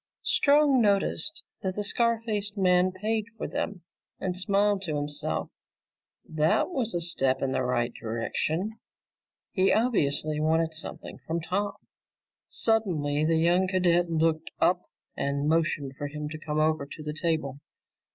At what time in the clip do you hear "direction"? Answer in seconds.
7.93-8.79